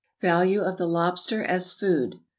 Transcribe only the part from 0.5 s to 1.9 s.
of the Lobster as